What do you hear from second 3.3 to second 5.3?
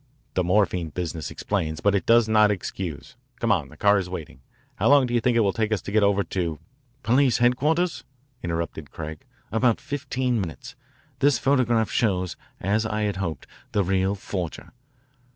Come on, the car is waiting. How long do you